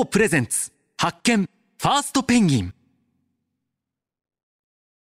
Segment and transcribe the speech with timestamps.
[0.00, 0.72] GO プレゼンツ。
[0.96, 1.42] 発見。
[1.42, 2.72] ファーストペンギン。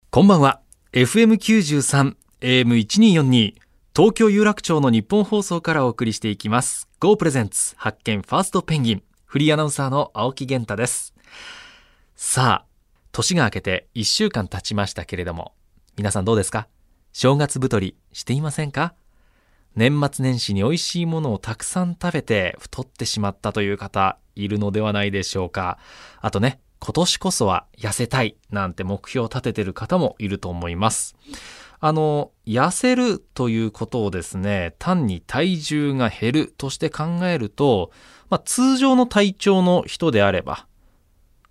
[0.09, 0.61] こんばんは。
[0.93, 3.55] FM93 AM1242
[3.93, 6.87] 東京有楽町の日本放送からお送りしていきます。
[7.01, 7.75] GO プレゼンツ。
[7.75, 8.21] 発見。
[8.21, 9.03] ファーストペンギン。
[9.25, 11.13] フリーアナウンサーの青木源太です。
[12.15, 12.65] さあ
[13.11, 15.53] 年が明けて1週間経ちましたけれども
[15.97, 16.69] 皆さんどうですか？
[17.11, 18.95] 正月太りしていませんか？
[19.77, 25.77] 年末年始に美味しいものをたくさん食べて太ってしまったという方いるのではないでしょうか。
[26.19, 31.15] あとね、今年こそは痩せたいなんて目標を立ててる方もいると思います。
[31.79, 37.91] あの、痩せるということをですね、単に体重が減るとして考えると、
[38.31, 40.65] まあ、通常の体調の人であれば、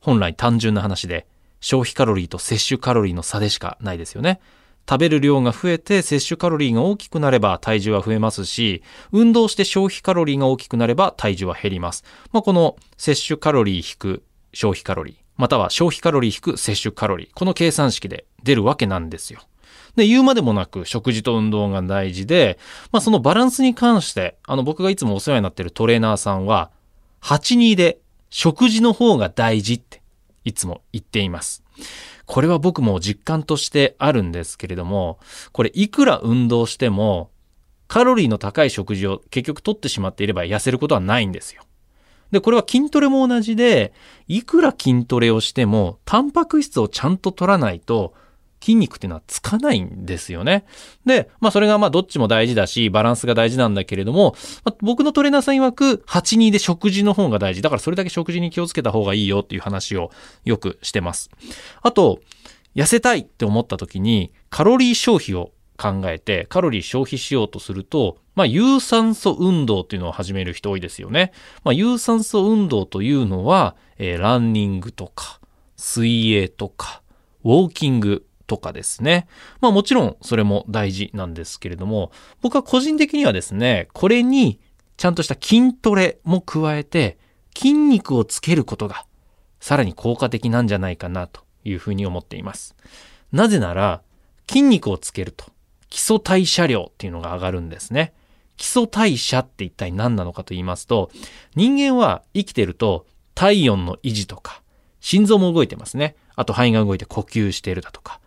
[0.01, 1.29] 本来単純な話で
[1.61, 4.41] 消費カロリーと摂取カロリーの差でしかないですよね。
[4.89, 12.05] 食べる量が増えて摂取カロリーが大きくなれば体重は増えますし、運動して消費カロリーが大きくなれば体重は減ります。
[12.33, 19.41] まあ、この摂取カロリー引く消費カロリー、または消費カロリー引く摂取カロリー、この計算式で出るわけなんですよ。
[19.97, 22.59] で、言うまでもなく食事と運動が大事で、
[22.93, 26.71] まあ、そのバランスに関して、あの僕がいつもお世話になっているトレーナーさんは、
[27.23, 27.99] 8-2で
[28.31, 29.81] 食事の方が大事っ
[30.47, 31.63] いつも言っています。
[32.25, 35.19] これは僕も実感としてあるんですけれども、
[35.53, 37.31] これいくら運動しても、
[37.89, 41.63] カロリーの高い食事を結局取ってしまっていれば痩せることはないんですよ。
[42.31, 43.93] で、これは筋トレも同じで、
[44.29, 48.15] いくら筋トレをしても、タンパク質をちゃんと取らないと、
[48.67, 50.65] 筋肉っていうのはつかないんですよね。
[51.05, 57.63] で、まあそれがまあどっちも大事だし、バランスが大事なんだけれども、まあ、僕のトレーナーさん曰く、8-2で食事の方が大事。
[57.63, 60.11] だからそれだけ食事に気をつけた方がいいよっていう話を
[60.45, 61.31] よくしてます。
[61.81, 62.19] あと、
[62.75, 71.33] 痩せたいって思った時に、カロリー消費を考えて、カロリー消費しようとすると、まあ、有酸素運動っていうのを始める人多いですよね。
[71.63, 75.41] まあ、有酸素運動というのは、えー、ランニングとか、
[75.77, 77.03] 水泳とか、
[77.45, 79.27] ウォーキング、とかですね。
[79.61, 84.61] まあもちろんそれも大事なんですけれども、僕は個人的にはですね、これに
[84.97, 87.19] ちゃんとした筋トレも加えて、
[87.55, 89.07] 筋肉をつけることが
[89.61, 92.77] さらに効果的なんじゃないかなというふうに思っています。
[93.33, 94.03] なぜなら、
[94.49, 95.47] 筋肉をつけると
[95.91, 98.13] 基礎代謝量っていうのが上がるんですね。
[98.57, 101.11] 基礎代謝って一体何なのかと言いますと、
[101.55, 104.63] 人間は生きてると体温の維持とか、
[105.01, 106.17] 心臓も動いてますね。
[106.35, 108.21] あと肺が動いて呼吸しているだとか、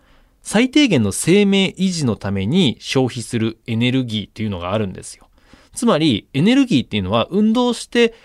[0.51, 5.29] 最低限の生命維持のために消費するエネルギーっていうのがあるんですよ。
[5.75, 8.15] つまり、エネルギーっていうのは運動して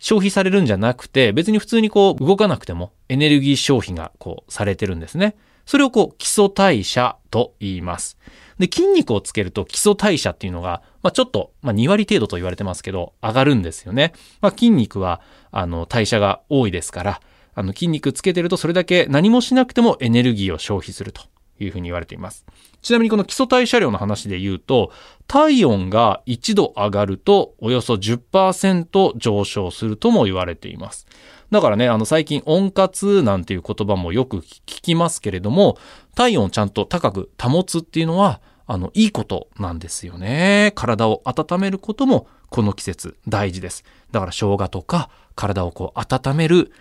[0.00, 5.36] 消費されるんじゃなくて、別に普通にこう動かなくてもエネルギー消費がこうされてるんですね。
[5.66, 8.16] それをこう基礎代謝と言います。
[8.58, 14.14] で、筋肉をつけると基礎代謝っていうのが、まあ、ちょっと、まあ、2割程度と言われてますけど、上がるんですよね。
[14.40, 17.20] まあ、筋肉は、あの、代謝が多いですから、
[17.54, 21.28] あの、筋肉つけてるとそれだけ何もしなくてもエネルギーを消費すると
[21.60, 22.44] いうふうに言われています。
[22.82, 24.92] ちなみにこの基礎代謝量の話で言うと、
[25.26, 31.06] 体温が1度上がるとおよそ10%上昇するとも言われています。
[31.50, 35.78] だからね、あの最近温活なんていう言葉もよく聞きますけれども、
[36.14, 40.72] 体温をちゃんと高く保つっていうのは、あの、いいことなんですよね。
[40.74, 43.84] 体を温めることもこの季節大事です。
[44.10, 46.72] だから生姜とか体をこう温める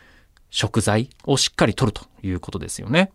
[0.50, 3.12] 食材をしっかりとるということですよね。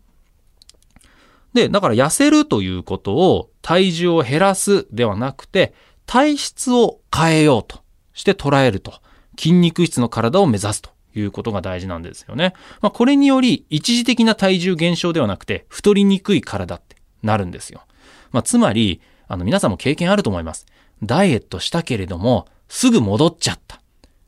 [1.55, 5.75] で、だから痩せるということを体重を減らすではなくて、
[6.07, 7.81] 体質を変えようと
[8.13, 8.95] して捉えると、
[9.39, 12.55] 筋肉質の体を目指すということが大事なんですよね。
[12.81, 17.83] まあ、これにより一時的な体重減少ではなくて、太りにくい体ってなるんですよ。
[18.31, 20.67] まあ、つまり、あの皆さんも経験あると思います。
[21.03, 23.81] ダイエットしたけれども、すぐ戻っちゃった。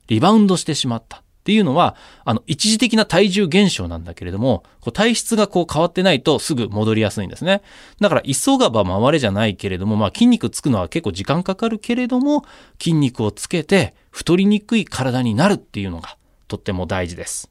[0.09, 1.24] リバウンドしてしまった。
[1.45, 1.95] っていうのは、
[2.25, 7.61] あの、一時的な体重減少なんだけれども、こう体質がこう変わってないとすぐ戻りやすいんですね。
[8.01, 12.47] だから、急がば回れじゃないけれども、まあ筋肉つくのは結構時間かかるけれども、
[12.79, 16.17] 筋肉をつけて太りにくい体になるっていうのが
[16.49, 17.51] とっても大事です。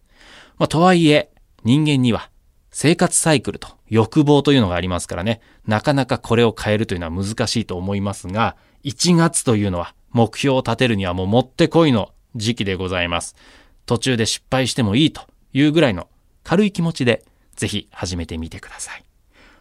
[0.57, 1.30] まあとはいえ、
[1.63, 2.31] 人間には
[2.72, 13.36] 生活サイクルと欲望というのがありますからね、なかなかこれを変えるというのは難しいと思いますが、1月というのは目標を立てるにはもうもってこいの時期でございます。
[13.85, 16.07] 途中で失敗してもいいというぐらいの
[16.44, 17.25] 軽い気持ちで
[17.56, 19.03] ぜひ始めてみてください。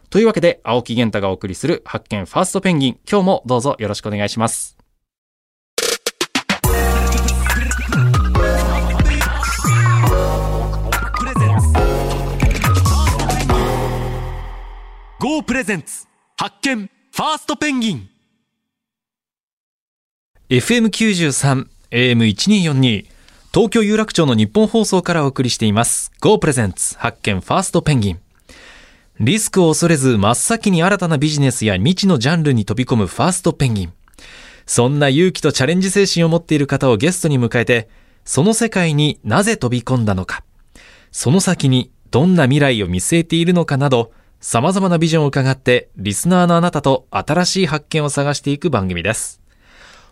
[0.09, 4.77] というわけで、青木源太がお送りする発見ファーストペンギン、今日もどうぞよろしくお願いします。
[15.19, 16.05] GO プレゼンツ
[16.37, 18.09] 発見ファーストペンギン
[20.49, 23.12] FM93 AM1242
[23.53, 26.11] 東京有楽町の日本放送からお送りしています。
[26.21, 28.19] Go プレゼンツ発見ファーストペンギン
[29.19, 33.93] リスクを恐れず真っ先に新たなビジネスや未知のジャンルに飛び込むファーストペンギン
[34.65, 37.89] そんな勇気とチャレンジ精神を持っている方をゲストに迎えて
[38.25, 40.43] その世界になぜ飛び込んだのか。
[41.11, 49.41] その先にどんな未来を見据えているのかなど様々なビジョンを伺ってリスナーのあなたと新しい発見を探していく番組です。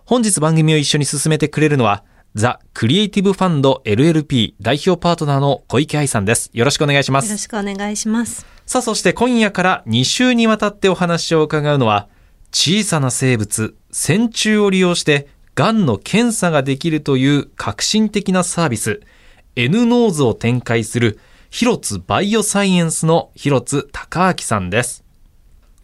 [0.05, 6.49] 本日番組を一緒に進めてくれるのはザ・クリエイティブファンド LLP 代表パートナーの小池愛さんです。
[6.53, 7.25] よろしくお願いします。
[7.25, 8.45] よろしくお願いします。
[8.65, 12.07] さあ、そして今夜から2週にわたってお話を伺うのは、
[12.53, 19.01] 小さな生物、線虫を利用して、癌の検査ができるという革新的なサービス、
[19.57, 21.19] N ノーズを展開する、
[21.49, 25.03] 広津バイオサイエンスの広津崇亮さんです。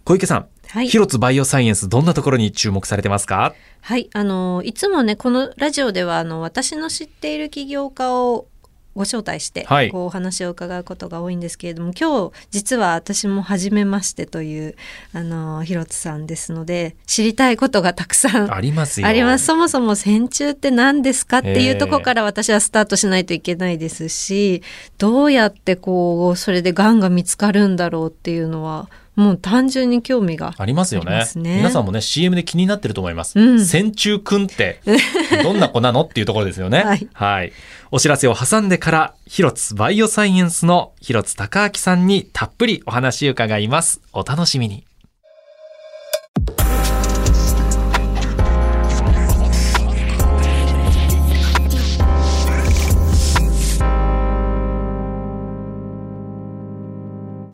[0.05, 0.87] 小池さん、はい。
[0.87, 3.53] 広津バイオサイエンス、どんなところに注目されてますか？
[3.81, 4.09] はい。
[4.13, 8.47] あの、いつもね、このラジオでは、あの、私の知っている起業家を
[8.95, 14.75] ご招待して、はいこうお話を伺うことが多いんですけれども、今日、実は私も初めましてという、
[15.13, 19.05] あの、広津さんですので、知りたいことがたくさんありますよ。
[19.07, 19.45] あります。
[19.45, 24.63] そもそも線虫って何ですかっていうところから私はスタートしないといけないですし、
[24.97, 31.57] どうやってこう、それで癌が見つかるんだろうっていうのは、もう単純に興味がありますよありねますね。
[31.57, 33.65] 皆さんもね CM で気になってると思います、うん。
[33.65, 34.79] 線虫くんって
[35.43, 37.09] どんな子なのっていうところですよね。
[37.13, 37.51] はい。
[37.89, 44.01] お知らせを挟んでから広津バイオサイエンスの広津隆明さんにたっぷりお話を伺います。
[44.13, 44.85] お楽しみに。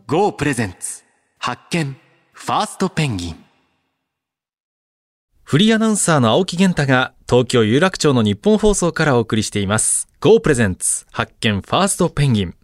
[0.07, 1.03] GO プレゼンツ
[1.45, 1.97] 発見。
[2.31, 3.35] ファーストペンギン。
[5.43, 10.07] フリーアナウンサーの青木源太が東京有楽町の日本放送からお送りしています。
[10.21, 11.59] GO プレゼンツ発見。
[11.59, 12.55] ファーストペンギン。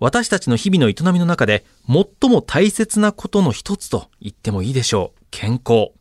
[0.00, 5.24] 私たちの日々の営みの中で最も大切なことの一つと言ってもいいでしょう。
[5.30, 5.92] 健康。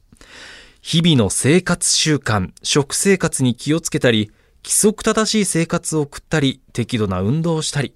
[0.81, 4.29] 日々の生活習慣食生活に気をつけたり
[4.61, 7.95] 規則正しい生活を送ったり適度な運動をしたり。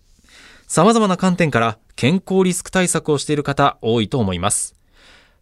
[0.73, 4.73] 様々な観点から健康リスク対策をしている方多いと思います。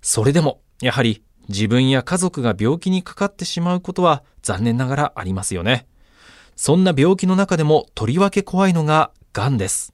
[0.02, 5.86] それでも、やはり自分や家族が病気にかかってしまうことは残念ながらありますよね。
[6.56, 9.94] そんな病気の中でもとりわけ怖いのが癌です。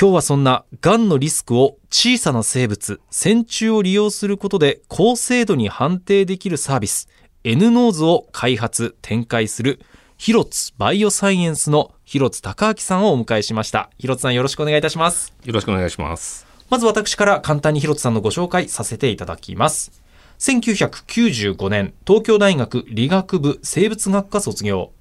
[0.00, 7.08] 今日はそんな癌のリスクを小さな生物、線虫を利用することで高精度に判定できるサービス、
[7.42, 9.80] N ノーズを開発、展開する
[10.24, 13.90] 広津バイオサイエンスの広津隆明さんをお迎えしました。
[13.98, 15.34] 広津さんよろしくお願いいたします。
[15.44, 16.46] よろしくお願いします。
[16.70, 19.90] まず私から簡単に広津さんのご紹介させていただきます。
[20.38, 24.92] 1995年、東京大学理学部生物学科卒業。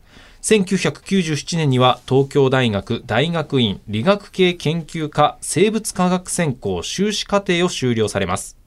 [0.42, 8.58] 1997年には東京大学大学院理学系研究科生物科学専攻修士課程を修了されます。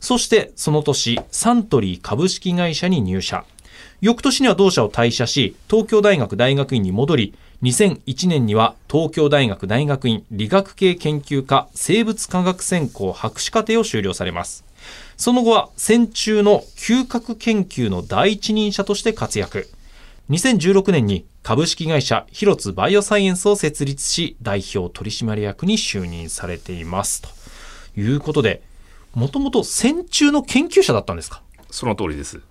[0.00, 3.46] そしてその年、サントリー株式会社に入社。
[4.04, 14.62] 翌年には同社を退社し、東京大学大学院に戻り、2001年には東京大学大学院理学系研究科生物科学専攻博士課程を修了されます。
[15.16, 19.70] その後は線虫の嗅覚研究の第一人者として活躍。
[20.28, 27.22] 2016年に株式会社広津バイオサイエンスを設立し、代表取締役に就任されています。
[27.22, 27.30] と
[27.98, 28.60] いうことで、
[29.14, 31.40] もともと線虫の研究者だったんですか？
[31.70, 32.42] その通りです。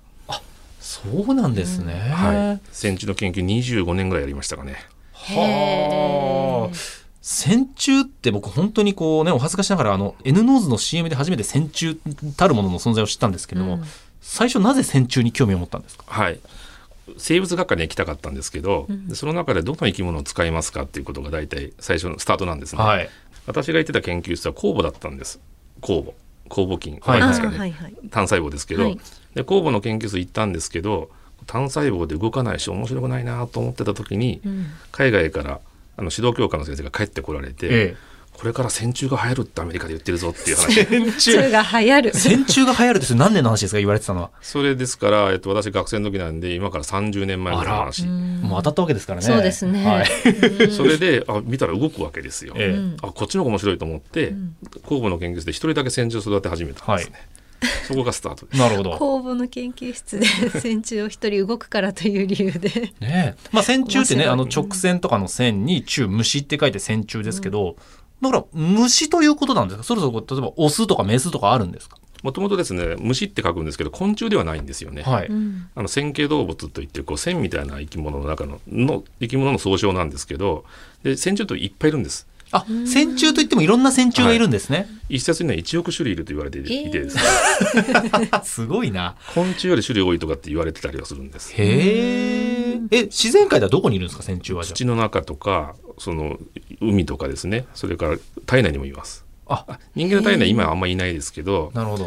[1.04, 1.94] そうなんですね。
[1.94, 2.68] はい。
[2.72, 4.78] 線虫の研究25年ぐらいやりましたかね。
[5.14, 6.76] はあ。
[7.22, 11.96] 線虫って僕本当にこうね、お恥ずかしながらあの N ノーズの CM で初めて線虫
[12.38, 13.84] たるものの存在を知ったんですけども、うん
[14.26, 16.06] 最初なぜ線虫に興味を持ったんですか？
[16.08, 16.40] はい。
[17.18, 22.82] 生物学科に行きたかったんですけど、でその中でどの生き物を使いますかっていうことが大体最初のスタートなんですね。
[22.82, 23.10] はい。
[23.48, 25.42] 私が行ってた研究室は酵母だったんです。
[25.82, 26.14] 酵母。
[26.50, 27.00] 酵母菌。
[27.02, 27.94] はいすかね、はいはい。
[28.10, 29.00] 単細胞ですけど、はい
[29.34, 31.10] で酵母の研究室行ったんですけど
[31.48, 35.60] 単細胞で動かないし面白くないなと思ってた時に、うん海外から
[35.98, 37.96] あの指導教科の先生が帰ってこられて、え
[38.34, 40.86] これから線虫が流行るってアメリカで言ってるぞっていう話え。
[40.86, 41.38] 線虫。
[41.52, 42.14] が流行る。
[42.14, 44.32] 線虫が流行るって何年の話ですか言われてたのは。
[44.42, 49.26] それですから、えっと、私学生の時なんで今から30年前の話、もう当たったわけですからね。
[49.26, 50.72] そうですねはい。
[50.72, 57.28] それであ見たら動くわけですよ、ええうんあこっちの方が面白いと思って、ん酵母の研究室で一人だけ線虫を育て始めたんですね、
[57.88, 58.98] そこがスタートですなるほど。
[58.98, 60.26] 公募の研究室で
[60.60, 62.70] 線虫を一人動くからという理由で。
[62.70, 63.36] ねえ。
[63.52, 67.76] まあ線虫ってね、あの直線とかの線に虫、虫って書いて線虫ですけど、
[68.24, 69.84] だから虫ということなんですか？
[69.84, 71.98] それぞれ例えばオスとかメスとかあるんですか？
[72.24, 75.04] もともとですね虫って書くんですけど昆虫ではないんですよね。
[75.04, 75.28] はい。
[75.28, 80.64] うんあの線形動物といってこう線みたいな生き物の中のの生き物の総称なんですけど
[81.04, 84.88] で線虫っていっぱいいるんですあ、線虫といってもいろんな線虫がいるんですね。
[85.10, 87.24] 一説には1億種類いると言われていてえーですね、
[88.46, 89.16] すごいな。
[89.34, 92.53] 昆虫より種類多いとかって言われてたりはするんですへえ。
[92.92, 96.38] え、自然界ではどこにいるんですか、線虫はじゃ土の中とかその
[96.82, 97.66] 海とかですね。
[97.74, 99.26] それから体内にもいます。
[99.48, 99.66] あ。
[99.68, 101.72] あ人間の体内今はあんまりいないですけど。
[101.74, 102.06] あ、なるほど。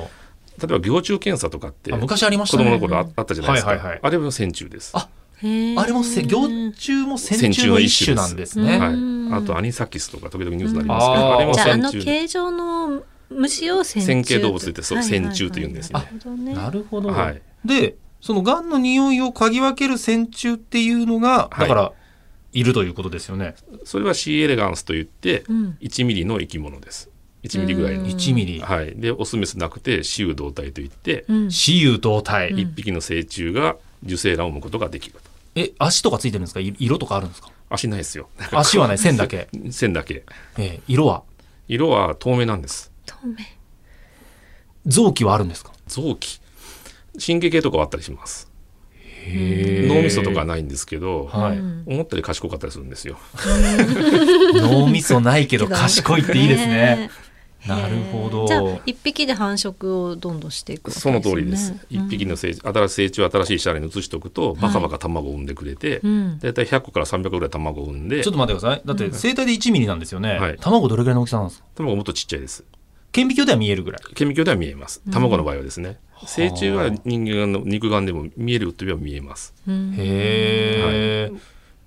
[0.59, 2.65] 例えば蟯虫検査とかって昔ありましたね。
[2.65, 4.01] 供の頃ああったじゃないですか、はいはいはい。
[4.03, 4.93] あれは線虫です。
[4.95, 8.79] ああれもせ、蟯虫も線虫の一種なんですね。
[8.79, 8.95] はい。
[8.95, 15.37] うん、あとアニサキスとか時々ニュースになりますけど、うんあれもじゃああの線虫形状の虫を線虫線形動物といってそうはいはいはい。
[15.37, 16.01] 線虫というんですね。
[16.01, 16.55] なるほどね。
[16.55, 17.09] なるほど。
[17.11, 17.43] はい。
[17.67, 21.61] で、その癌の匂いを嗅ぎ分ける線虫っていうのが、はい。
[21.61, 21.93] だから、
[22.53, 23.55] いるということですよね。
[23.85, 25.79] それは C エレガンスといってうん。
[25.81, 27.09] 1ミリの生き物です。
[27.45, 28.01] 1ミリぐらいの。
[28.05, 28.09] うん。
[28.09, 28.61] 1ミリ。
[28.61, 31.47] はい、でオスメスなくて雌雄同体といって、うん。
[31.51, 32.51] 雌雄同体。
[32.51, 35.21] うん一匹の成虫が受精卵を産むことができると。
[35.55, 36.61] え、足とかついてるんですか？
[36.61, 37.51] い色とかあるんですか？
[37.71, 38.29] 足ないですよ。
[38.53, 39.49] 足はない、線だけ。
[39.71, 40.25] 線だけ。
[40.59, 41.23] えー色は？
[41.69, 42.91] 色は透明なんです。
[43.07, 43.35] 透明。
[44.87, 45.73] 臓器はあるんですか？
[45.87, 46.41] 臓器
[47.25, 48.51] 神経系とかはあったりします。
[49.29, 51.59] へ脳みそとかはないんですけど、はい。
[51.59, 53.19] うん思ったより賢かったりするんですよ。
[54.55, 57.11] 脳みそないけど賢いっていいですね。
[57.67, 58.47] なるほど。
[58.47, 62.09] じゃあ一匹で繁殖をどんどんしていくわけその通りです、一うん。
[62.09, 66.39] 匹の成新しい成虫を新しいシャラに移しておくとバカバカ卵を産んでくれて、うん。
[66.39, 68.23] だいたい100個から300個ぐらい卵を産んで。
[68.23, 68.83] ちょっと待ってください。
[68.85, 70.39] だって生体で1ミリなんですよね。
[70.39, 72.65] はい卵どれぐらいの大きさなんですか卵がもっとちっちゃいです
[73.17, 74.03] 顕微鏡では見えるぐらい。
[74.15, 75.01] 顕微鏡では見えます。
[75.11, 75.97] 卵の場合はですね、
[76.27, 79.55] 成虫は人間の肉眼でも見えるといえば見えます。
[79.67, 81.33] うんへえ、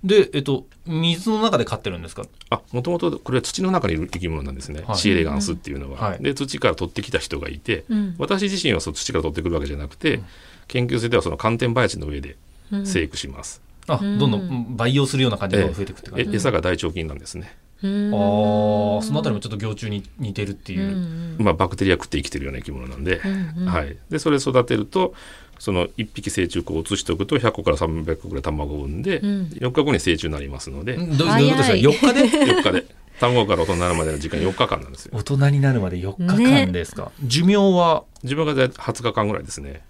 [0.02, 2.24] で、えっと、水の中で飼ってるんですか？
[2.50, 4.96] あもともとこれは土の中にいる生き物なんですね、はい。
[4.96, 6.18] シエレガンスっていうのは、はい。
[6.20, 8.16] で土から取ってきた人がいて、うん。
[8.18, 10.20] 私自身はその土から取ってくるわけじゃなくて、
[10.66, 12.36] 研究生ではその寒天林の上で
[12.72, 12.86] うん。
[12.86, 14.18] 生育します、あ、うん。
[14.18, 16.30] どんどん培養するような感じで増えていくって感じ。
[16.32, 21.36] え餌が大腸菌なんですね、うんああ、そのあたりもちょっと行虫に似てるっていう。
[21.38, 21.42] う。
[21.42, 23.66] んまあ、バクテリア食って生きてるような生き物なんで、うんうん。
[23.66, 25.14] はい、でそれを育てると
[25.58, 29.42] その1匹成虫を移しておくと100個から300個ぐらい卵を産んで、うん。
[29.52, 31.16] 4日後に成虫になりますので、ん。
[31.16, 33.00] どうどういうことですか ?4 日で？4日で。
[33.20, 35.12] 卵から大人になるまでの時間4日間なんですよ。
[35.14, 38.04] 大人になるまで4日間ですか、寿命は？
[38.22, 39.82] 寿命が大体20日間ぐらいですね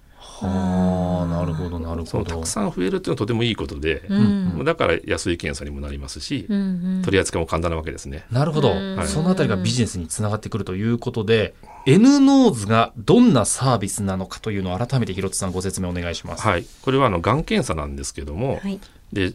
[0.46, 2.06] はあ、なるほど、なるほど。
[2.06, 2.46] そのたく。
[2.46, 4.64] さん増えるっていうのはとてもいいことで、うん。
[4.64, 7.02] だから安い検査にもなりますし、うんうん。
[7.02, 8.24] 取り扱いも簡単なわけですね。
[8.30, 9.06] なるほど、うん。
[9.06, 11.54] そのあたりがビジネスにつながってくるということで、
[11.86, 16.42] N ノーズがどんなサービスなのかというのを改めて広津さんご説明お願いします。
[16.42, 18.80] はい、これはあのがん検査なんですけども、はい。
[19.12, 19.32] で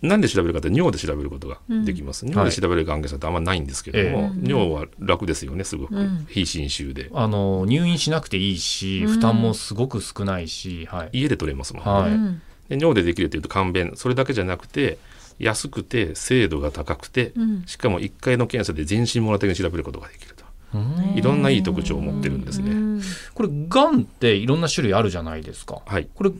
[0.00, 4.48] なんで調べるかって尿で調べることができます、尿で調べるがん検査ってあんまないんですけども、ええ。
[4.48, 6.26] 尿は楽ですよねすごく、うん。
[6.28, 7.10] 非侵襲で。
[7.12, 9.12] あの入院しなくていいし、うん。
[9.14, 11.20] 負担もすごく少ないし、はい。
[11.20, 12.12] 家で取れますもん、はい。
[12.12, 12.42] うん。
[12.68, 14.98] で尿でできるというと簡便それだけじゃなくて
[15.38, 17.62] 安くて精度が高くて、うん。
[17.66, 20.44] しかも1回の検査で全身モラ的に調べることができると。
[20.74, 21.14] うん。
[21.16, 22.70] いろんないい特徴を持ってるんですね。
[22.70, 23.02] うん。
[23.34, 25.82] これ、がんっていろんな種類あるじゃないですか。
[25.84, 26.08] はい。
[26.14, 26.30] これ、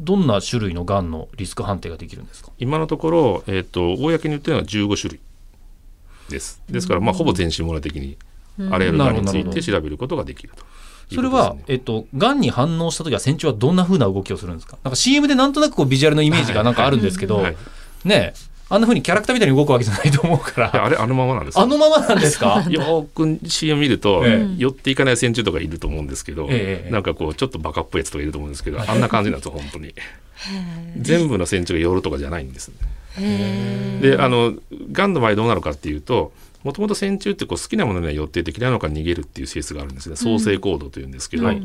[0.00, 2.50] どんな種類のがんのリスク判定ができるんですか？
[2.58, 5.20] 今のところ、えー、と公に言ってるのは15種類
[6.28, 6.60] です。
[6.68, 8.16] ですから、まあ、ほぼ全身網羅的に
[8.70, 10.64] あらゆるがんについて調べることができると
[11.14, 14.76] それはえっと、がんに反応した時は線虫はどんな風な動きをするんですか？
[14.82, 17.56] なんか CM でなんとなくこうビジュアルのイメージがなんかあるんですけど、はい、
[18.04, 21.62] ねえあんな風にキャラクターみたいに動くわけじゃないと思うから、あれあのままなんですよ。
[21.62, 22.64] あのままなんですか？
[22.68, 24.54] よーく CM 見ると、ええ。
[24.58, 29.94] 寄っていかない線虫とかいると思うんですけど、ええなんかこうちょっとバカっぽいやつとかいると思うんですけど、あんな感じなんですよ本当に。
[30.98, 32.72] 全部の線虫が寄るとかじゃないんです
[33.18, 34.16] へー。
[34.16, 34.54] であの
[34.92, 36.32] がんの場合どうなるかっていうと
[36.64, 41.62] もともと線虫ってこう好きなものには寄っていて嫌いなのから逃げるっていう性質があるんですね創生行動というんですけど、はい。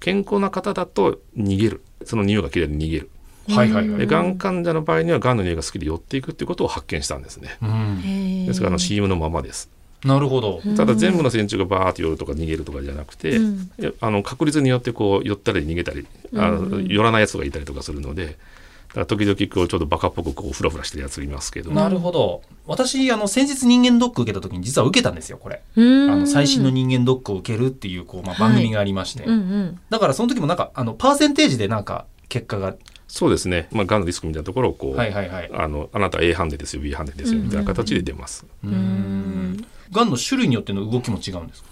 [0.00, 1.82] 健康な方だと逃げる。
[2.04, 3.10] その匂いが嫌いで逃げる
[3.48, 3.98] はいはいはい。
[4.00, 9.68] でがん患者の場合にはがんの匂いが好きで寄っていくっていうことを発見したんですねうん、ですからあの CM のままです
[10.04, 10.60] なるほど。
[10.76, 13.70] ただ全部の線虫がバーッと寄るとか逃げるとかじゃなくて、うん
[14.00, 16.06] あの確率によってこう寄ったり逃げたり
[16.36, 18.36] あ寄らないやつがいたりとかするので
[18.92, 22.42] だから時々こうちょっとバカっぽくこうフラフラしてるやつがいますけど、なるほど。
[22.66, 25.62] 私、あの、先日人間ドック受けた時に実は受けたんですよ、これ。
[25.76, 29.24] うんあの、最新の人間ドックを受けるっていう、こう、まあ、番組がありまして。
[29.24, 32.74] うんうんだからその時もなんか、あの、パーセンテージでなんか、結果が、
[33.14, 35.50] そうですね、まあ、がんのリスクみたいなところをこう、はいはいはい。
[35.52, 38.46] あのあなたは A 判定ですよ B 判定ですよみたいな形で出ます。
[38.64, 39.66] うーん。
[39.92, 41.68] がんの種類によっての動きも違うんですか？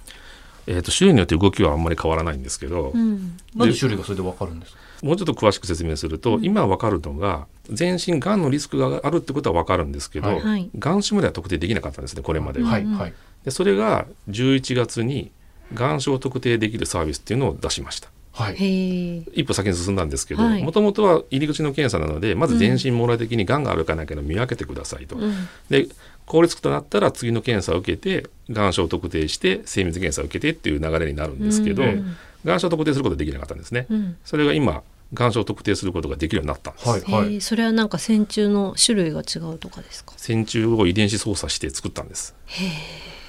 [0.66, 4.78] えー、と種類によって動きはあんまり変わらないんですけど、うんなんで種類がそれでわかるんですか？
[5.02, 12.68] もうちょっと詳しく説明すると、今分かるのが全身がんのリスクがあるってことは分かるんですけど、はいはいがん種までは特定できなかったんですねこれまでは。
[12.68, 13.14] はいはい。
[13.46, 15.32] でそれが11月に
[15.72, 18.10] 眼症特定できるサービスっていうのを出しました。
[18.32, 19.18] はい。
[19.34, 25.16] 一歩先に進んだんですけどはいもともとは入り口の検査なのでまず全身網羅的にがんがあるかないかの見分けてくださいと。
[25.16, 25.34] うん
[25.68, 25.88] で
[26.26, 33.86] 効率となったら次の検査を受けて眼症を特定して精密検査を受けてっていう流れになるんですけど、うん眼症を特定することができなかったんですね。
[33.90, 34.82] うんそれが今
[35.12, 36.88] 眼症を特定することができるようになったんです。
[36.88, 37.00] はい。
[37.02, 37.40] はい。
[37.40, 40.14] それはなんか線虫の種類が違うとかですか？
[40.16, 42.32] 線虫を遺伝子操作して作ったんです。
[42.46, 43.19] はあ。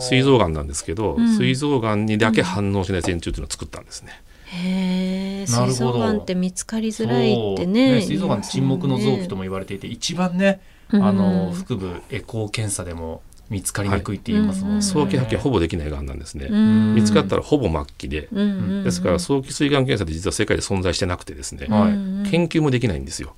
[0.00, 4.22] 膵臓がんなんですけど、うん膵臓がんにだけ反応しない線虫っていうのを作ったんですね。
[4.46, 5.52] へえ。
[5.52, 8.00] なるほど膵臓がんって見つかりづらいってね。
[8.02, 10.60] 膵臓がん沈黙の臓器とも言われていて、一番ね、
[10.92, 14.74] うんあの腹部エコー検査でも見つかりにくいって言いますもんね。
[14.76, 16.46] はい早期発見はほぼできないがんなんですね。
[16.50, 23.34] うん見つかったらほぼ末期で、うんうんうんですから早期膵がん検査って実は世界で存在してなくてですね、はいうんうん研究もできないんですよ。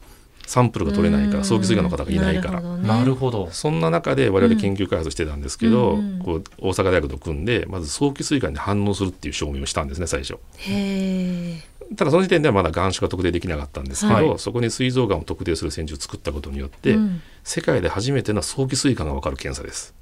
[0.50, 2.58] サンプルが取れないから、早期膵がんの方がいないから。
[2.58, 3.48] るほどねなるほど。
[3.52, 10.34] そんな中で我々研究開発してたんですけど、うんうんこう大阪大学と組んでまず早期膵がんに反応するっていう証明をしたんですね最初。
[10.56, 11.54] へ
[11.88, 11.94] え。
[11.94, 19.94] ただその時点ではまだ眼種が特定できなかったんですけど、はいそこに膵臓がんを特定する線虫を作ったことによって、うん世界で初めての早期膵がんが分かる検査です。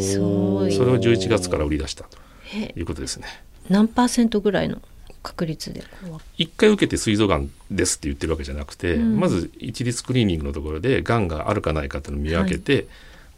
[0.00, 3.26] すごいそれを11月から売り出したとへいうことですね。
[3.70, 4.82] 何パーセントぐらいの
[5.22, 9.20] 確率でこ一回受けて膵臓がんですって言ってるわけじゃなくて、うん。
[9.20, 12.86] まず一律クリーニングのところでがんがあるかないかっていうのを見分けて、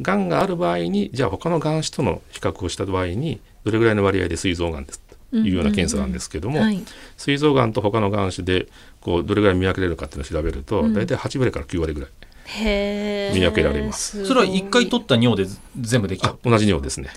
[0.00, 5.00] がんがある場合にじゃあ他のがん種との比較をした場合にどれぐらいの割合で膵臓がんです
[5.30, 6.82] というような検査なんですけども、はい。
[7.16, 8.68] 膵臓がんと他のがん種で
[9.00, 10.94] こうどれぐらい見分けれるかっていうのを調べると、うん。
[10.94, 12.10] 大体8割から9割ぐらい
[12.46, 14.26] へえ見分けられます。
[14.26, 16.36] それは一回取った尿で全部できたあ。
[16.44, 17.10] 同じ尿ですね。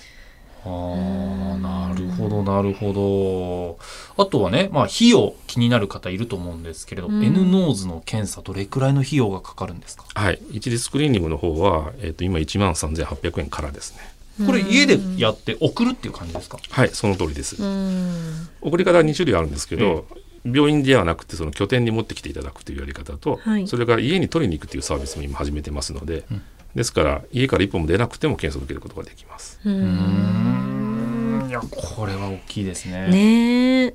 [0.67, 3.79] ああ、なるほど、なるほ
[4.17, 4.23] ど。
[4.23, 7.23] あとはね、まあ、費用気になる方いると思うんですけれど、うん。
[7.23, 10.05] N ノーズの検査、どれくらいの費用がかかるんですか？
[10.13, 13.99] はい、一次スクリーニングの方は、えっと今1万3800円からですね。
[14.45, 16.59] これ家でやって送るっていう感じですか？
[16.69, 17.61] はい、その通りです。
[17.61, 18.49] うん。
[18.61, 20.05] 送り方は2種類あるんですけど、
[20.45, 23.67] 病院ではなくてその拠点に持ってきていただくというやり方と、はい。
[23.67, 26.41] それから家に取りに行くというサービスも今始めてますので、うん
[26.77, 29.59] ですから家から一歩も出なくても検査を受けることができます。
[29.65, 31.47] うん。
[31.49, 33.07] いや、これは大きいですね。
[33.07, 33.93] ねえ。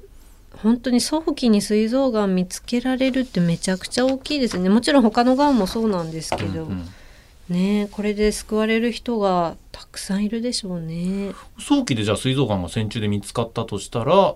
[0.56, 4.68] 本当に早期に膵臓がん見つけられるってめちゃくちゃ大きいですね。
[4.68, 6.88] もちろん他のがんもそうなんですけど、うんうん。
[7.48, 11.32] ねえこれで救われる人がたくさんいるでしょうね。
[11.60, 14.34] 早期でじゃあ膵臓がんが線虫で見つかったとしたら、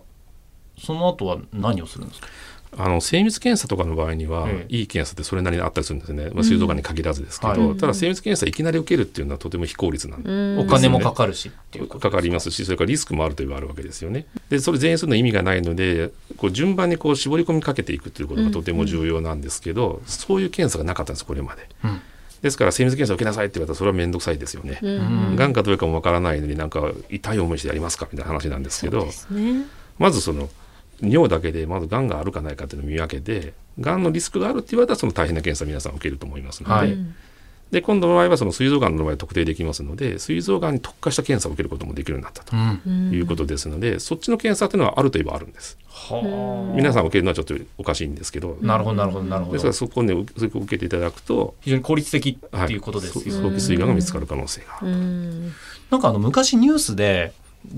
[0.79, 2.29] その後は何をするんですか？
[2.77, 7.77] あの精密検査とかの場合には、ええいい検査ってそれなりにあったりするんですね、まあ、膵臓がんに限らずですけど、はい。
[7.77, 10.59] ただ精密検査いきなり受けるっていうのはとても非効率なんでうん。
[10.61, 14.27] お金もかかるしっていうことかかりますしそれからリスクもあるというのがあるわけですよね。
[14.51, 21.69] でそれ全員するの意味がないのでこう順番にこう絞り込みかけていくということがとても重要なんですけど、そういう検査がなかったんですこれまで。
[21.85, 22.01] うん。
[22.43, 24.79] ですから精密検査を受けなさいって言われたらそれは面倒くさいですよね。
[24.83, 24.91] うん。
[24.91, 29.67] うんがんかどうかもわからないのになんか痛い思いしてやりますかみたいな話なんですけどね。
[29.99, 30.51] まずその
[31.01, 36.93] 尿だけでまずがんがあるかないかっていうのを見分けてがんのリスクがあるって言われたらその大変な検査を皆さん受けると思いますので,、はい。
[36.93, 37.15] うん
[37.71, 42.81] で今度の場合はその膵臓がんの場合は特定できますので膵臓がんに特化した検査を受けることもできるようになったとうん。
[42.87, 45.77] うんいうことですので、そっちの検査というのはあるといえばあるんです。
[45.89, 54.89] は皆さん受けるのはちょっとおかしいんですけど、あなるほどなるほどなるほですからどそこを受けていただくと、非常に効率的っていうことですよね、早期膵がんが見つかる可能性がある。
[54.89, 55.53] うん
[55.91, 57.33] なんかあの昔ニュースで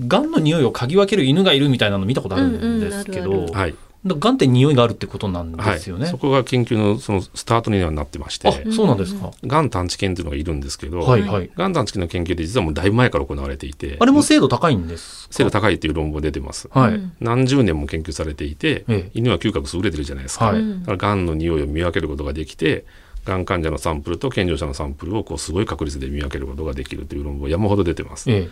[0.07, 3.75] がんの匂いを嗅ぎ分ける犬がいるみたいなの見たことあるんですけど、うんうん
[4.05, 6.05] がんって匂いがあるってことなんではい、すよね。
[6.05, 9.31] そこが研究のそのスタートにはなってまして、あ、そうなんですか。
[9.45, 11.51] がん探知犬というのがいるんですけど、はいはい。
[11.53, 15.33] がん探知犬の研究で実はもうだいぶ前から行われていて、あれも精度高いんですか？
[15.33, 16.69] 精度高いという論文が出てます。
[16.71, 16.93] はい。
[16.93, 20.45] うん何十年も研究されていて、ええ犬は嗅覚優れてるじゃないですか。
[20.45, 22.85] はいうんだからがんの匂いを見分けることができて、
[23.25, 28.31] がん患者のサンプルと健常者のサンプルをこうすごい確率で見分けることができるという論文が山ほど出てます。
[28.31, 28.49] ええ。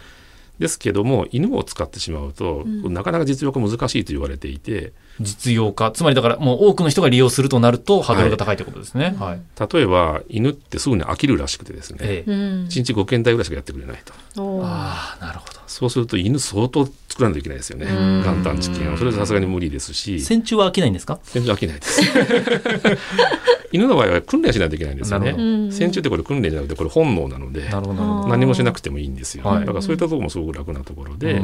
[0.59, 5.91] ですけども犬を使ってしまうと、うんなかなか実用化難しいと言われていて実用化。
[5.91, 9.15] つまりだからもう多くの人が利用するとなるとハードルが高いということですね。
[9.19, 9.41] はい。
[9.73, 12.31] 例えば犬ってすぐに飽きるらしくてですね、ええ。
[12.31, 14.13] うん1日5件体ぐらいしかやってくれないと
[14.63, 15.59] ああ、なるほど。
[15.67, 17.87] そうすると犬相当作らないといけないですよね。
[17.87, 18.21] うん。
[18.21, 18.97] がん探知犬は。
[18.97, 20.21] それはさすがに無理ですし。
[20.21, 21.19] 線虫は飽きないんですか？
[21.23, 21.99] 全然飽きないです。
[23.73, 25.31] 犬の場合は訓練しないといけないんですよね。
[25.31, 25.47] なるほど。
[25.47, 25.71] うん。
[25.71, 28.27] 線虫ってこれ訓練じゃなくてこれ本能なのでなるほど。
[28.27, 29.59] 何もしなくてもいいんですよ、はい。
[29.61, 31.41] だからそういったところもすごく楽なところで、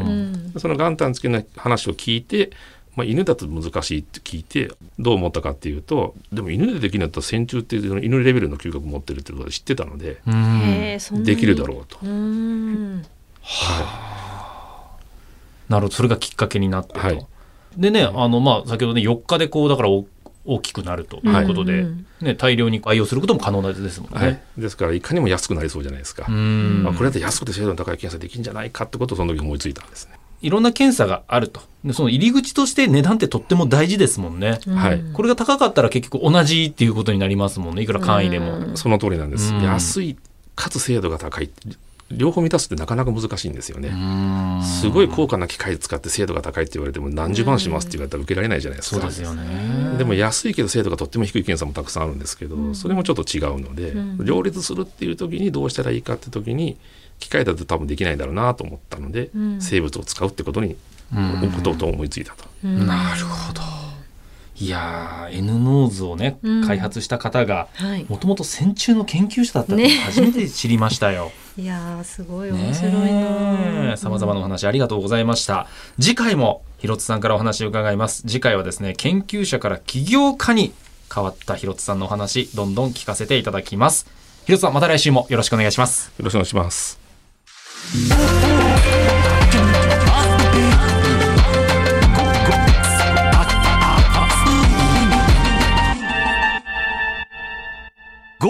[0.59, 2.51] そのがん探知犬の話を聞いて、
[2.95, 10.21] まあ、犬だと難しいって聞いてどう思ったかっていうとでも犬でできるんだったら線虫っていうその犬レベルの嗅覚持ってるってことで知ってたので、
[11.23, 11.97] できるだろうと。
[12.03, 13.03] うん
[15.73, 15.95] なるほど。
[15.95, 16.99] それがきっかけになってと。
[16.99, 17.25] はい
[17.77, 20.05] でね、あの、まあ、先ほどね、4日でこう、だからお
[20.45, 24.17] 大きくなるということで、うんね、大量に愛用することも可能ですもんね。
[24.19, 26.83] はい、ですからいかにも安くなりそうじゃないですか、うん。
[26.83, 30.19] まあ、これだと安くて精度の高い検査できるんじゃないかってことをその時思いついたんですね。
[30.41, 31.62] いろんな検査があると。
[31.86, 34.59] でその入り口として値段ってとっても大事ですもんね。
[34.67, 37.81] はいうんこれが高かったら結局同じっていうことになりますもんね。
[37.81, 38.57] いくら簡易でも。
[38.57, 40.17] うんその通りなんです、うん安い
[40.55, 41.49] かつ精度が高い
[42.17, 44.63] 両方満たすってなかなか難しいんですよね、うん。
[44.63, 49.97] すごい高価な機械使って精度が高いって言われても何十万しますって言われたら受けられないじゃないですか、そうですよね。
[49.97, 52.76] でも安いけど精度がとっても低い検査もたくさんあるんですけど、うん。
[52.76, 54.26] それもちょっと違うので、うん。
[54.26, 56.78] 両立するっていう時にどうしたらいいかって時に
[57.19, 59.62] 機械だと多分できないだろうなと思ったので、うん。
[59.62, 60.76] 生物を使うってことに
[61.15, 61.52] うん。
[61.52, 62.45] ことと思いついたと。
[62.63, 62.88] うん。
[62.88, 63.62] なるほど。
[64.63, 68.06] いやー N ノーズをね、うん開発した方がはい。
[68.08, 71.32] もともと線虫の研究者だったってね初めて知りましたよ。
[71.60, 73.97] いやーすごい面白いな。
[73.97, 75.67] さまざまなお話ありがとうございました。
[75.99, 78.21] 次回も広津さんからお話を伺います。
[78.21, 80.73] 次回はですね、研究者から起業家に
[81.13, 84.08] 変わった広津さんのお話、どんどん聞かせていただきます。
[84.45, 86.12] 広津さん、また来週もよろしくお願いします。
[86.17, 86.99] よろしくお願いします。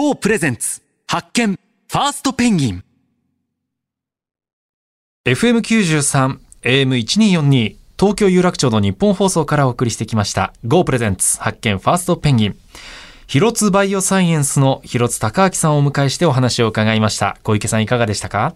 [0.04, 0.82] GO プレゼンツ。
[1.08, 1.58] 発見。
[1.88, 2.84] ファーストペンギン。
[5.24, 10.52] FM93 AM1242 東京有楽町の日本放送からお送りしてきました。
[10.66, 11.40] GO プレゼンツ。
[11.40, 11.80] 発見。
[11.80, 12.58] ファーストペンギン。
[13.28, 17.38] 広津バイオサイエンスの広津隆明さんをお迎えしてお話を伺いました。
[17.44, 18.56] 小池さんいかがでしたか？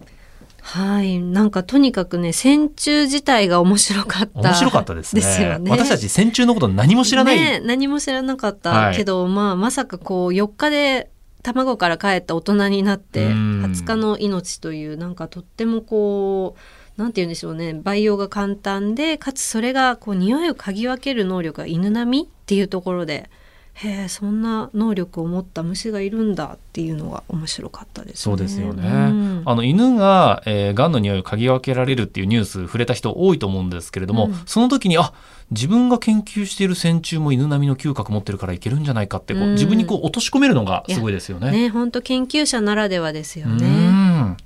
[0.60, 1.18] はい。
[1.18, 4.40] なんかとにかくね、線虫自体が面白かった。
[4.42, 5.22] 面白かったですね。
[5.22, 5.70] ですよね。
[5.70, 8.96] 私たち線虫のこと何も知らない、ね、何も知らなかった、はい。
[8.98, 11.08] けど、まあ、まさかこう4日で
[11.42, 16.56] 卵から帰った大人になってうん20日の命というなんかとってもこ
[16.96, 23.30] うなんて言うんでしょうね培養が簡単でかつそれがこう匂いを嗅ぎ分ける能力が犬並みっていうところで
[23.74, 28.14] へえそんな能力を持った虫がいるんだっていうのが面白かったですね。
[28.16, 28.88] そうですよね。
[28.88, 35.12] うんあの犬が、えー、癌の匂いを嗅ぎ分けられるっていうニュース触れた人多いと思うんですけれども、うんその時にあ
[35.50, 39.52] 自分が研究している線虫も犬並みの嗅覚持ってるからいけるんじゃないかってこう、うん。
[39.52, 41.50] 自分にこう落とし込めるのがすごいですよね。
[41.50, 43.66] ね本当研究者ならではですようね。
[43.66, 44.36] ん。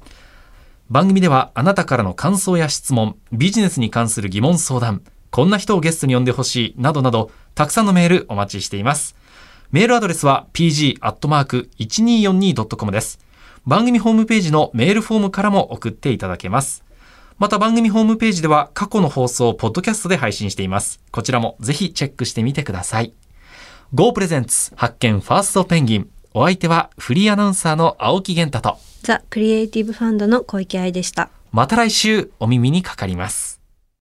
[0.91, 9.17] 番組ではあなたからの感想や質問ビジネスに関する疑問相談こんな人をゲストに呼んでほしいなどなどたくさんのメールお待ちしています。
[9.71, 13.19] メールアドレスは pg.1242.com です。
[13.65, 16.83] 番組ホームページのメールフォームからも送っていただけます
[17.43, 23.15] また番組ホームページでは過去の放送をポッドキャストで配信していますこちらもぜひチェックしてみてください
[23.93, 31.31] Go プレゼンツ発見ファーストペンギンお相手はフリーアナウンサーの青木源太とザ・クリエイティブファンドの小池愛でした。
[31.51, 33.52] また来週お耳にかかります。